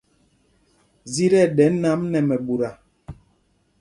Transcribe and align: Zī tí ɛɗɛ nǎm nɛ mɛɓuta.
Zī 1.13 1.25
tí 1.31 1.37
ɛɗɛ 1.45 1.65
nǎm 1.81 2.01
nɛ 2.11 2.19
mɛɓuta. 2.27 2.69